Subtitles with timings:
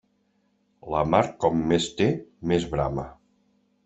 [0.93, 2.07] La mar com més té
[2.53, 3.05] més brama.